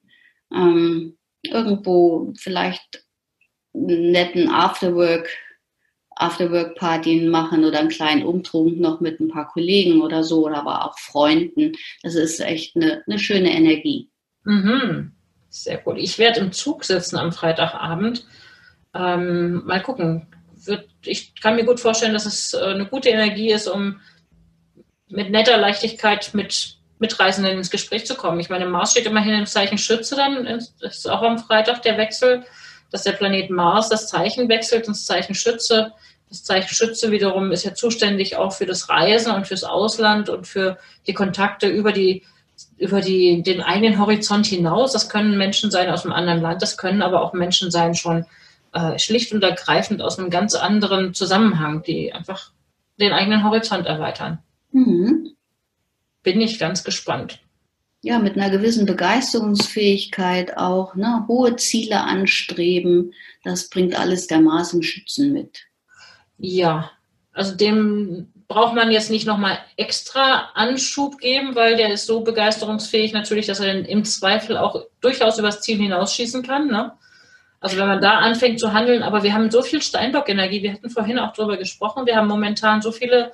ähm, 0.55 1.19
irgendwo 1.43 2.33
vielleicht 2.39 3.05
netten 3.73 4.49
Afterwork, 4.51 5.29
Afterwork-Partien 6.17 7.29
machen 7.29 7.65
oder 7.65 7.81
einen 7.81 7.89
kleinen 7.89 8.25
Umtrunk 8.25 8.79
noch 8.79 9.01
mit 9.01 9.19
ein 9.19 9.29
paar 9.29 9.49
Kollegen 9.49 10.03
oder 10.03 10.25
so, 10.25 10.47
oder 10.47 10.59
aber 10.59 10.85
auch 10.85 10.99
Freunden. 10.99 11.73
Das 12.03 12.15
ist 12.15 12.41
echt 12.41 12.77
eine, 12.77 13.03
eine 13.07 13.19
schöne 13.19 13.51
Energie. 13.51 14.11
Mhm. 14.45 15.12
Sehr 15.49 15.79
gut. 15.79 15.99
Ich 15.99 16.19
werde 16.19 16.41
im 16.41 16.53
Zug 16.53 16.85
sitzen 16.85 17.17
am 17.17 17.33
Freitagabend. 17.33 18.27
Ähm, 18.95 19.65
mal 19.65 19.83
gucken. 19.83 20.27
Ich 21.05 21.35
kann 21.41 21.57
mir 21.57 21.65
gut 21.65 21.81
vorstellen, 21.81 22.13
dass 22.13 22.27
es 22.27 22.55
äh, 22.55 22.59
eine 22.59 22.87
gute 22.87 23.09
Energie 23.09 23.51
ist, 23.51 23.67
um 23.67 24.01
mit 25.09 25.31
netter 25.31 25.57
Leichtigkeit 25.57 26.31
mit 26.35 26.79
Mitreisenden 26.99 27.59
ins 27.59 27.71
Gespräch 27.71 28.07
zu 28.07 28.15
kommen. 28.15 28.39
Ich 28.39 28.49
meine, 28.49 28.67
Mars 28.67 28.93
steht 28.93 29.07
immerhin 29.07 29.35
im 29.35 29.47
Zeichen 29.47 29.77
Schütze 29.77 30.15
dann, 30.15 30.47
ist 30.47 31.11
auch 31.11 31.23
am 31.23 31.39
Freitag 31.39 31.83
der 31.83 31.99
Wechsel 31.99 32.45
dass 32.93 33.03
der 33.03 33.13
Planet 33.13 33.51
Mars 33.51 33.89
das 33.89 34.07
Zeichen 34.07 34.49
wechselt 34.49 34.87
ins 34.87 35.07
Zeichen 35.07 35.35
Schütze. 35.35 35.93
Das 36.29 36.45
Zeichen 36.45 36.73
Schütze 36.73 37.11
wiederum 37.11 37.51
ist 37.51 37.65
ja 37.65 37.75
zuständig 37.75 38.37
auch 38.37 38.53
für 38.53 38.67
das 38.67 38.89
Reisen 38.89 39.33
und 39.33 39.49
fürs 39.49 39.65
Ausland 39.65 40.29
und 40.29 40.47
für 40.47 40.79
die 41.07 41.15
Kontakte 41.15 41.69
über 41.69 41.93
die 41.93 42.23
über 42.77 43.01
die, 43.01 43.43
den 43.43 43.61
eigenen 43.61 43.99
Horizont 43.99 44.47
hinaus. 44.47 44.93
Das 44.93 45.09
können 45.09 45.37
Menschen 45.37 45.71
sein 45.71 45.89
aus 45.89 46.05
einem 46.05 46.13
anderen 46.13 46.43
Land, 46.43 46.63
das 46.63 46.77
können 46.77 47.03
aber 47.03 47.23
auch 47.23 47.33
Menschen 47.33 47.71
sein 47.71 47.95
schon 47.95 48.27
äh, 48.73 48.99
schlicht 48.99 49.33
und 49.33 49.43
ergreifend 49.43 50.02
aus 50.02 50.19
einem 50.19 50.31
ganz 50.31 50.55
anderen 50.55 51.14
Zusammenhang, 51.14 51.83
die 51.83 52.12
einfach 52.12 52.52
den 53.00 53.12
eigenen 53.12 53.45
Horizont 53.45 53.87
erweitern. 53.87 54.38
Mhm. 54.73 55.35
Bin 56.23 56.41
ich 56.41 56.59
ganz 56.59 56.85
gespannt 56.85 57.41
ja, 58.02 58.19
mit 58.19 58.37
einer 58.37 58.50
gewissen 58.50 58.85
Begeisterungsfähigkeit 58.85 60.57
auch, 60.57 60.97
ne, 60.97 61.25
hohe 61.29 61.55
Ziele 61.57 62.02
anstreben, 62.02 63.14
das 63.45 63.71
bringt 63.71 63.99
alles 63.99 64.26
der 64.26 64.38
im 64.38 64.83
Schützen 64.83 65.33
mit. 65.33 65.61
Ja, 66.37 66.91
also 67.33 67.55
dem 67.55 68.33
braucht 68.49 68.75
man 68.75 68.91
jetzt 68.91 69.11
nicht 69.11 69.26
nochmal 69.26 69.59
extra 69.76 70.50
Anschub 70.55 71.19
geben, 71.19 71.55
weil 71.55 71.76
der 71.76 71.93
ist 71.93 72.07
so 72.07 72.23
begeisterungsfähig 72.23 73.12
natürlich, 73.12 73.47
dass 73.47 73.61
er 73.61 73.88
im 73.88 74.05
Zweifel 74.05 74.57
auch 74.57 74.85
durchaus 75.00 75.38
übers 75.38 75.61
Ziel 75.61 75.79
hinausschießen 75.79 76.43
kann. 76.43 76.67
Ne? 76.67 76.93
Also 77.62 77.78
wenn 77.78 77.87
man 77.87 78.00
da 78.00 78.19
anfängt 78.19 78.59
zu 78.61 78.73
handeln, 78.73 79.02
aber 79.02 79.23
wir 79.23 79.33
haben 79.33 79.50
so 79.50 79.62
viel 79.62 79.81
Steinbock-Energie, 79.81 80.62
wir 80.62 80.73
hatten 80.73 80.90
vorhin 80.90 81.19
auch 81.19 81.33
darüber 81.33 81.57
gesprochen, 81.57 82.07
wir 82.07 82.16
haben 82.16 82.28
momentan 82.28 82.83
so 82.83 82.92
viele 82.92 83.33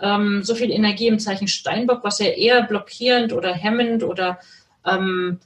ähm, 0.00 0.42
so 0.42 0.54
viel 0.54 0.70
Energie 0.70 1.06
im 1.06 1.18
Zeichen 1.18 1.48
Steinbock, 1.48 2.02
was 2.02 2.18
ja 2.18 2.26
eher 2.26 2.62
blockierend 2.62 3.32
oder 3.32 3.52
hemmend 3.52 4.02
oder 4.02 4.40
ähm, 4.84 5.38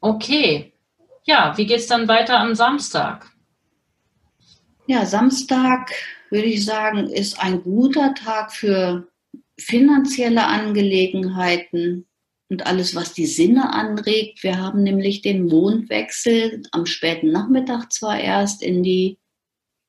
Okay. 0.00 0.72
Ja, 1.24 1.56
wie 1.56 1.66
geht's 1.66 1.86
dann 1.86 2.08
weiter 2.08 2.38
am 2.40 2.54
Samstag? 2.54 3.26
Ja, 4.86 5.04
Samstag 5.04 5.92
würde 6.30 6.46
ich 6.46 6.64
sagen, 6.64 7.08
ist 7.08 7.40
ein 7.40 7.62
guter 7.62 8.14
Tag 8.14 8.52
für 8.52 9.08
finanzielle 9.58 10.46
Angelegenheiten 10.46 12.06
und 12.48 12.66
alles, 12.66 12.94
was 12.94 13.12
die 13.12 13.26
Sinne 13.26 13.72
anregt. 13.72 14.42
Wir 14.42 14.58
haben 14.58 14.82
nämlich 14.82 15.22
den 15.22 15.46
Mondwechsel 15.46 16.62
am 16.72 16.86
späten 16.86 17.30
Nachmittag 17.30 17.92
zwar 17.92 18.18
erst 18.18 18.62
in 18.62 18.82
die 18.82 19.18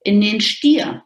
in 0.04 0.20
den 0.20 0.42
Stier. 0.42 1.04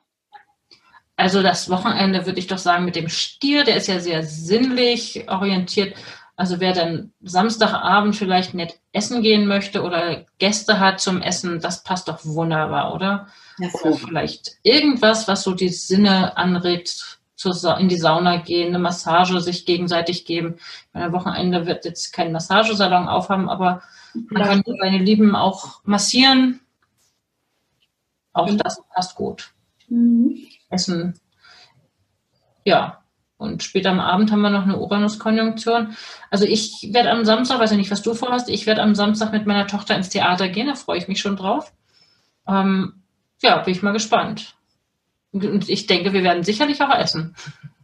Also 1.17 1.41
das 1.41 1.69
Wochenende 1.69 2.25
würde 2.25 2.39
ich 2.39 2.47
doch 2.47 2.57
sagen 2.57 2.85
mit 2.85 2.95
dem 2.95 3.09
Stier, 3.09 3.63
der 3.63 3.77
ist 3.77 3.87
ja 3.87 3.99
sehr 3.99 4.23
sinnlich 4.23 5.29
orientiert. 5.29 5.95
Also 6.35 6.59
wer 6.59 6.73
dann 6.73 7.13
Samstagabend 7.21 8.17
vielleicht 8.17 8.53
nicht 8.53 8.77
essen 8.91 9.21
gehen 9.21 9.47
möchte 9.47 9.83
oder 9.83 10.25
Gäste 10.37 10.79
hat 10.81 10.99
zum 10.99 11.21
Essen, 11.21 11.61
das 11.61 11.83
passt 11.83 12.09
doch 12.09 12.25
wunderbar, 12.25 12.93
oder? 12.93 13.27
Ja, 13.57 13.69
oder 13.81 13.93
vielleicht 13.93 14.57
irgendwas, 14.63 15.29
was 15.29 15.43
so 15.43 15.53
die 15.53 15.69
Sinne 15.69 16.35
anregt, 16.35 17.19
in 17.79 17.89
die 17.89 17.97
Sauna 17.97 18.37
gehen, 18.37 18.69
eine 18.69 18.79
Massage 18.79 19.39
sich 19.39 19.65
gegenseitig 19.65 20.25
geben. 20.25 20.55
Am 20.93 21.13
Wochenende 21.13 21.65
wird 21.67 21.85
jetzt 21.85 22.11
kein 22.11 22.31
Massagesalon 22.31 23.07
aufhaben, 23.07 23.49
aber 23.49 23.83
man 24.29 24.43
kann 24.43 24.63
seine 24.65 24.97
Lieben 24.97 25.35
auch 25.35 25.81
massieren. 25.83 26.59
Auch 28.33 28.49
das 28.57 28.81
passt 28.93 29.15
gut. 29.15 29.51
Mhm. 29.87 30.47
Essen. 30.69 31.19
Ja. 32.63 33.01
Und 33.37 33.63
später 33.63 33.91
am 33.91 33.99
Abend 33.99 34.31
haben 34.31 34.41
wir 34.41 34.49
noch 34.49 34.63
eine 34.63 34.77
Uranus-Konjunktion. 34.77 35.95
Also 36.31 36.45
ich 36.45 36.89
werde 36.93 37.11
am 37.11 37.25
Samstag, 37.25 37.59
weiß 37.59 37.71
ich 37.71 37.77
nicht, 37.77 37.91
was 37.91 38.01
du 38.01 38.13
vorhast, 38.13 38.49
ich 38.49 38.65
werde 38.65 38.81
am 38.81 38.95
Samstag 38.95 39.33
mit 39.33 39.45
meiner 39.45 39.67
Tochter 39.67 39.95
ins 39.95 40.09
Theater 40.09 40.47
gehen, 40.47 40.67
da 40.67 40.75
freue 40.75 40.97
ich 40.97 41.09
mich 41.09 41.19
schon 41.19 41.35
drauf. 41.35 41.73
Ähm, 42.47 43.03
ja, 43.41 43.57
bin 43.57 43.73
ich 43.73 43.83
mal 43.83 43.91
gespannt. 43.91 44.55
Und 45.31 45.67
ich 45.67 45.85
denke, 45.85 46.13
wir 46.13 46.23
werden 46.23 46.43
sicherlich 46.43 46.81
auch 46.81 46.95
essen. 46.95 47.35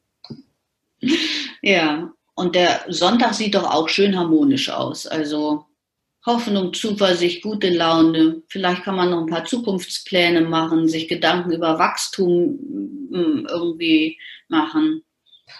ja, 1.62 2.10
und 2.34 2.56
der 2.56 2.80
Sonntag 2.88 3.34
sieht 3.34 3.54
doch 3.54 3.72
auch 3.72 3.88
schön 3.88 4.18
harmonisch 4.18 4.70
aus. 4.70 5.06
Also 5.06 5.66
Hoffnung, 6.26 6.72
Zuversicht, 6.72 7.42
gute 7.42 7.68
Laune. 7.68 8.42
Vielleicht 8.48 8.82
kann 8.82 8.96
man 8.96 9.10
noch 9.10 9.20
ein 9.20 9.26
paar 9.26 9.44
Zukunftspläne 9.44 10.40
machen, 10.42 10.88
sich 10.88 11.08
Gedanken 11.08 11.52
über 11.52 11.78
Wachstum 11.78 12.58
hm, 13.12 13.46
irgendwie 13.50 14.18
machen. 14.48 15.02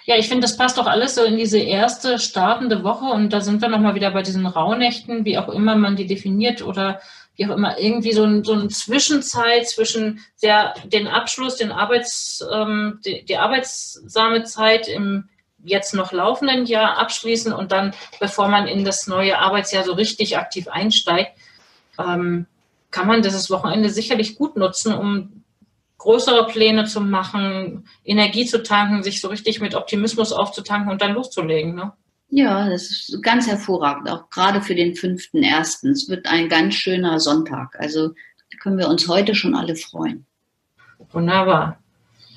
Ja, 0.07 0.17
ich 0.17 0.29
finde, 0.29 0.43
das 0.43 0.57
passt 0.57 0.79
doch 0.79 0.87
alles 0.87 1.15
so 1.15 1.25
in 1.25 1.37
diese 1.37 1.59
erste 1.59 2.19
startende 2.19 2.83
Woche 2.83 3.05
und 3.05 3.33
da 3.33 3.41
sind 3.41 3.61
wir 3.61 3.69
nochmal 3.69 3.95
wieder 3.95 4.11
bei 4.11 4.23
diesen 4.23 4.47
Rauhnächten, 4.47 5.25
wie 5.25 5.39
auch 5.39 5.49
immer 5.49 5.77
man 5.77 5.97
die 5.97 6.07
definiert 6.07 6.63
oder 6.63 7.01
wie 7.37 7.47
auch 7.47 7.57
immer, 7.57 7.79
irgendwie 7.79 8.13
so, 8.13 8.25
ein, 8.25 8.45
so 8.45 8.53
eine 8.53 8.69
Zwischenzeit 8.69 9.69
zwischen 9.69 10.21
der, 10.43 10.75
den 10.87 11.09
Abschluss, 11.09 11.57
den 11.57 11.73
Arbeits, 11.73 12.45
ähm, 12.53 13.01
die, 13.05 13.25
die 13.25 13.37
arbeitssame 13.37 14.45
Zeit 14.45 14.89
im 14.89 15.29
jetzt 15.65 15.95
noch 15.95 16.13
laufenden 16.13 16.67
Jahr 16.67 16.99
abschließen 16.99 17.53
und 17.53 17.73
dann, 17.73 17.95
bevor 18.21 18.49
man 18.49 18.67
in 18.67 18.85
das 18.85 19.07
neue 19.07 19.39
Arbeitsjahr 19.39 19.85
so 19.85 19.95
richtig 19.95 20.39
aktiv 20.39 20.69
einsteigt, 20.69 21.33
ähm, 21.99 22.47
kann 22.91 23.07
man 23.07 23.23
dieses 23.23 23.51
Wochenende 23.51 23.91
sicherlich 23.91 24.37
gut 24.37 24.57
nutzen, 24.57 24.95
um 24.95 25.45
größere 25.99 26.47
Pläne 26.47 26.85
zu 26.85 27.01
machen, 27.01 27.89
Energie 28.05 28.45
zu 28.45 28.63
tanken, 28.63 29.03
sich 29.03 29.21
so 29.21 29.29
richtig 29.29 29.61
mit 29.61 29.75
Optimismus 29.75 30.33
aufzutanken 30.33 30.93
und 30.93 31.01
dann 31.01 31.15
loszulegen. 31.15 31.75
Ne? 31.75 31.93
Ja, 32.29 32.69
das 32.69 32.91
ist 32.91 33.23
ganz 33.23 33.47
hervorragend, 33.47 34.11
auch 34.11 34.29
gerade 34.29 34.61
für 34.61 34.75
den 34.75 34.95
fünften 34.95 35.43
ersten. 35.43 35.91
Es 35.91 36.09
wird 36.09 36.27
ein 36.27 36.49
ganz 36.49 36.75
schöner 36.75 37.21
Sonntag. 37.21 37.77
Also 37.79 38.11
können 38.61 38.79
wir 38.79 38.89
uns 38.89 39.09
heute 39.09 39.35
schon 39.35 39.55
alle 39.55 39.77
freuen. 39.77 40.27
Wunderbar. 41.13 41.79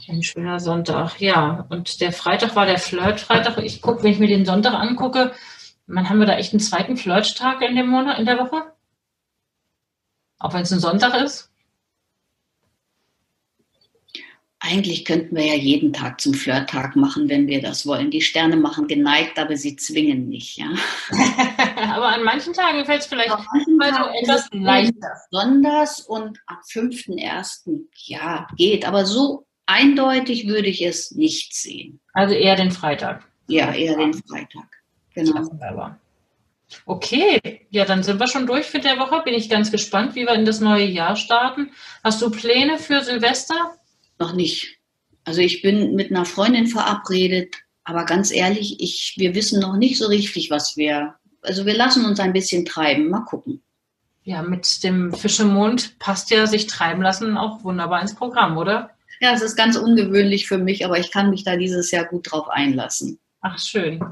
Ein 0.10 0.24
schöner 0.24 0.60
Sonntag, 0.60 1.20
ja. 1.20 1.66
Und 1.70 2.00
der 2.00 2.14
Freitag 2.14 2.56
war 2.56 2.66
der 2.66 2.80
Flirt-Freitag. 2.80 3.58
Ich 3.60 3.82
gucke, 3.82 4.04
wenn 4.04 4.14
ich 4.14 4.20
mir 4.20 4.28
den 4.28 4.46
Sonntag 4.46 4.74
angucke, 4.74 5.34
man 5.86 6.10
haben 6.10 6.20
wir 6.20 6.26
da 6.26 6.38
echt 6.38 6.54
einen 6.54 6.62
zweiten 6.62 6.96
Flirt-Tag 6.96 7.62
in 7.62 7.76
dem 7.76 7.88
Monat, 7.88 8.20
in 8.20 8.26
der 8.26 8.38
Woche? 8.38 8.72
Auch 10.40 10.54
wenn 10.54 10.62
es 10.62 10.72
ein 10.72 10.80
Sonntag 10.80 11.22
ist? 11.22 11.52
Eigentlich 14.60 15.06
könnten 15.06 15.36
wir 15.36 15.46
ja 15.46 15.54
jeden 15.54 15.94
Tag 15.94 16.20
zum 16.20 16.34
Flirttag 16.34 16.96
machen, 16.96 17.30
wenn 17.30 17.48
wir 17.48 17.62
das 17.62 17.86
wollen. 17.86 18.10
Die 18.12 18.22
Sterne 18.22 18.58
machen 18.58 18.88
geneigt, 18.88 19.38
aber 19.38 19.56
sie 19.56 19.76
zwingen 19.76 20.28
nicht, 20.30 20.58
ja. 20.58 20.68
aber 21.94 22.08
an 22.08 22.24
manchen 22.24 22.54
Tagen 22.54 22.84
fällt 22.84 23.02
es 23.02 23.08
vielleicht 23.08 23.32
also 23.32 23.46
etwas 24.22 24.50
leichter. 24.52 25.12
Besonders 25.30 26.02
und 26.02 26.40
am 26.48 26.58
5.1. 26.58 27.86
ja, 28.08 28.48
geht. 28.58 28.86
Aber 28.86 29.06
so 29.06 29.47
eindeutig 29.68 30.48
würde 30.48 30.68
ich 30.68 30.82
es 30.82 31.12
nicht 31.12 31.56
sehen. 31.56 32.00
Also 32.14 32.34
eher 32.34 32.56
den 32.56 32.72
Freitag. 32.72 33.24
Ja, 33.48 33.72
eher 33.74 33.96
den 33.98 34.14
Freitag. 34.14 34.68
Genau. 35.14 35.48
Okay, 36.86 37.66
ja, 37.70 37.86
dann 37.86 38.04
sind 38.04 38.20
wir 38.20 38.28
schon 38.28 38.46
durch 38.46 38.66
für 38.66 38.80
der 38.80 38.98
Woche. 39.00 39.22
Bin 39.24 39.34
ich 39.34 39.50
ganz 39.50 39.72
gespannt, 39.72 40.16
wie 40.16 40.26
wir 40.26 40.34
in 40.34 40.46
das 40.46 40.60
neue 40.60 40.86
Jahr 40.86 41.16
starten. 41.16 41.72
Hast 42.04 42.22
du 42.22 42.30
Pläne 42.30 42.78
für 42.78 43.04
Silvester? 43.04 43.76
Noch 44.20 44.34
nicht. 44.34 44.78
Also 45.24 45.42
ich 45.42 45.62
bin 45.62 45.96
mit 45.96 46.12
einer 46.12 46.26
Freundin 46.26 46.68
verabredet, 46.68 47.56
aber 47.84 48.06
ganz 48.06 48.32
ehrlich, 48.32 48.82
ich, 48.82 49.16
wir 49.18 49.34
wissen 49.34 49.62
noch 49.62 49.78
nicht 49.78 49.98
so 49.98 50.08
richtig, 50.08 50.52
was 50.52 50.76
wir. 50.76 51.16
Also 51.42 51.66
wir 51.66 51.76
lassen 51.76 52.06
uns 52.06 52.20
ein 52.20 52.34
bisschen 52.34 52.66
treiben. 52.66 53.10
Mal 53.10 53.22
gucken. 53.22 53.62
Ja, 54.24 54.42
mit 54.42 54.84
dem 54.84 55.14
Fischemond 55.14 55.98
passt 56.00 56.32
ja 56.32 56.48
sich 56.48 56.68
treiben 56.68 57.02
lassen 57.02 57.38
auch 57.38 57.64
wunderbar 57.64 58.02
ins 58.02 58.16
Programm, 58.16 58.58
oder? 58.58 58.97
Ja, 59.20 59.34
es 59.34 59.42
ist 59.42 59.56
ganz 59.56 59.76
ungewöhnlich 59.76 60.48
für 60.48 60.58
mich, 60.58 60.86
aber 60.86 61.00
ich 61.00 61.12
kann 61.12 61.30
mich 61.30 61.44
da 61.44 61.56
dieses 61.56 61.92
Jahr 61.92 62.06
gut 62.06 62.32
drauf 62.32 62.50
einlassen. 62.50 63.20
Ach, 63.42 63.60
schön. 63.60 64.04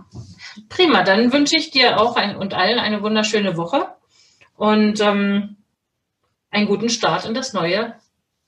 Prima, 0.69 1.03
dann 1.03 1.31
wünsche 1.31 1.57
ich 1.57 1.71
dir 1.71 1.99
auch 1.99 2.15
ein, 2.15 2.37
und 2.37 2.53
allen 2.53 2.79
eine 2.79 3.01
wunderschöne 3.01 3.57
Woche 3.57 3.87
und 4.55 5.01
ähm, 5.01 5.57
einen 6.51 6.67
guten 6.67 6.89
Start 6.89 7.25
in 7.25 7.33
das 7.33 7.53
neue 7.53 7.95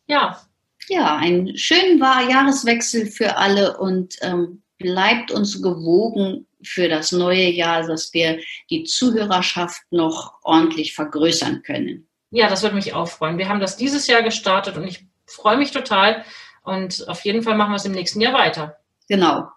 Jahr. 0.08 0.48
Ja, 0.88 1.18
einen 1.18 1.58
schönen 1.58 2.00
Jahreswechsel 2.00 3.08
für 3.08 3.38
alle 3.38 3.78
und 3.78 4.16
ähm, 4.22 4.62
bleibt 4.78 5.32
uns 5.32 5.62
gewogen 5.62 6.48
für 6.64 6.88
das 6.88 7.12
neue 7.12 7.50
Jahr, 7.50 7.86
dass 7.86 8.14
wir 8.14 8.40
die 8.70 8.84
Zuhörerschaft 8.84 9.82
noch 9.92 10.36
ordentlich 10.44 10.94
vergrößern 10.94 11.64
können. 11.64 12.08
Ja, 12.30 12.50
das 12.50 12.64
würde 12.64 12.76
mich 12.76 12.94
auch 12.94 13.08
freuen. 13.08 13.38
Wir 13.38 13.50
haben 13.50 13.60
das 13.60 13.78
dieses 13.78 14.08
Jahr 14.08 14.24
gestartet 14.24 14.78
und 14.78 14.86
ich 14.86 15.06
freue 15.26 15.58
mich 15.58 15.72
total, 15.72 16.24
und 16.68 17.08
auf 17.08 17.22
jeden 17.22 17.44
Fall 17.44 17.56
machen 17.56 17.72
wir 17.72 17.78
es 17.78 17.86
im 17.86 17.94
nächsten 17.94 18.20
Jahr 18.20 18.34
weiter. 18.34 18.78
Genau. 19.08 19.50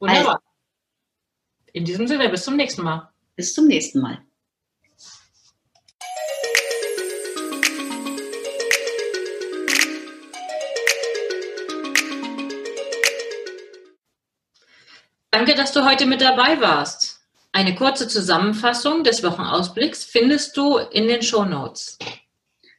Wunderbar. 0.00 0.34
Also, 0.34 0.38
In 1.72 1.84
diesem 1.84 2.08
Sinne, 2.08 2.28
bis 2.28 2.44
zum 2.44 2.56
nächsten 2.56 2.82
Mal. 2.82 3.08
Bis 3.36 3.54
zum 3.54 3.66
nächsten 3.66 4.00
Mal. 4.00 4.18
Danke, 15.30 15.54
dass 15.54 15.72
du 15.72 15.84
heute 15.84 16.06
mit 16.06 16.20
dabei 16.20 16.60
warst. 16.60 17.20
Eine 17.52 17.76
kurze 17.76 18.08
Zusammenfassung 18.08 19.04
des 19.04 19.22
Wochenausblicks 19.22 20.04
findest 20.04 20.56
du 20.56 20.78
in 20.78 21.06
den 21.06 21.22
Show 21.22 21.44
Notes. 21.44 21.98